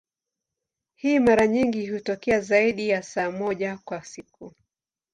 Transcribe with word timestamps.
Hii 0.95 1.19
mara 1.19 1.47
nyingi 1.47 1.87
hutokea 1.87 2.39
zaidi 2.41 2.89
ya 2.89 3.03
saa 3.03 3.31
moja 3.31 3.77
kwa 3.85 4.03
siku. 4.03 4.53